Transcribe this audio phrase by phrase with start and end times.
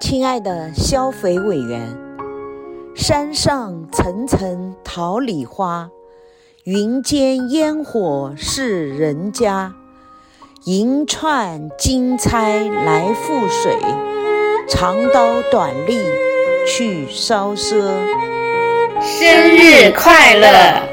[0.00, 1.82] 亲爱的消费委员，
[2.94, 5.90] 山上层层桃李花，
[6.62, 9.74] 云间烟火是人家。
[10.64, 13.76] 银串金钗来覆水，
[14.68, 16.00] 长刀短笠
[16.66, 17.82] 去烧赊。
[19.00, 20.87] 生日快乐！